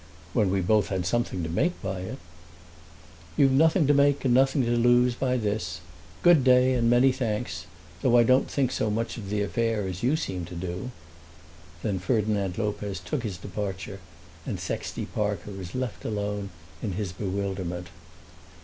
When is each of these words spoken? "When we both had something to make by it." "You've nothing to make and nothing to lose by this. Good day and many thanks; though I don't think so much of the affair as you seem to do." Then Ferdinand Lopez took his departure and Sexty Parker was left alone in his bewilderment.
"When 0.33 0.49
we 0.49 0.61
both 0.61 0.87
had 0.87 1.05
something 1.05 1.43
to 1.43 1.49
make 1.49 1.79
by 1.79 1.99
it." 1.99 2.17
"You've 3.37 3.51
nothing 3.51 3.85
to 3.85 3.93
make 3.93 4.25
and 4.25 4.33
nothing 4.33 4.63
to 4.65 4.71
lose 4.75 5.13
by 5.13 5.37
this. 5.37 5.79
Good 6.23 6.43
day 6.43 6.73
and 6.73 6.89
many 6.89 7.11
thanks; 7.11 7.67
though 8.01 8.17
I 8.17 8.23
don't 8.23 8.49
think 8.49 8.71
so 8.71 8.89
much 8.89 9.17
of 9.17 9.29
the 9.29 9.43
affair 9.43 9.85
as 9.87 10.01
you 10.01 10.15
seem 10.15 10.43
to 10.45 10.55
do." 10.55 10.89
Then 11.83 11.99
Ferdinand 11.99 12.57
Lopez 12.57 12.99
took 12.99 13.21
his 13.21 13.37
departure 13.37 13.99
and 14.43 14.59
Sexty 14.59 15.05
Parker 15.05 15.51
was 15.51 15.75
left 15.75 16.03
alone 16.03 16.49
in 16.81 16.93
his 16.93 17.11
bewilderment. 17.11 17.89